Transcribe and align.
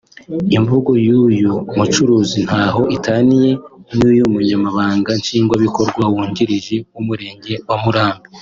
Imvugo 0.57 0.91
y’uyu 1.05 1.53
mucuruzi 1.77 2.39
ntaho 2.47 2.81
itaniye 2.97 3.49
niy’Umunyamabanga 3.97 5.09
Nshingwabikorwa 5.19 6.03
wungirije 6.13 6.75
w’umurenge 6.93 7.53
wa 7.69 7.77
Murambi 7.83 8.27